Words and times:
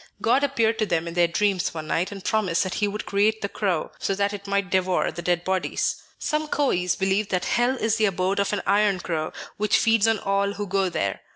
God 0.19 0.43
appeared 0.43 0.79
to 0.79 0.87
them 0.87 1.07
in 1.07 1.13
their 1.13 1.27
dreams 1.27 1.75
one 1.75 1.85
night, 1.85 2.11
and 2.11 2.25
promised 2.25 2.63
that 2.63 2.73
he 2.81 2.87
would 2.87 3.05
create 3.05 3.41
the 3.41 3.47
crow, 3.47 3.91
so 3.99 4.15
that 4.15 4.33
it 4.33 4.47
might 4.47 4.71
devour 4.71 5.11
the 5.11 5.21
dead 5.21 5.43
bodies. 5.43 6.01
Some 6.17 6.47
Koyis 6.47 6.95
believe 6.97 7.29
that 7.29 7.45
hell 7.45 7.75
is 7.77 7.97
the 7.97 8.05
abode 8.05 8.39
of 8.39 8.51
an 8.51 8.63
iron 8.65 8.99
crow, 8.99 9.31
which 9.57 9.77
feeds 9.77 10.07
on 10.07 10.17
all 10.17 10.53
who 10.53 10.65
go 10.65 10.89
there. 10.89 11.21